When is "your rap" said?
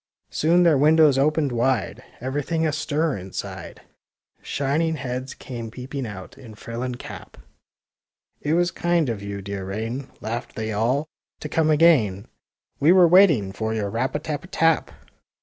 13.75-14.15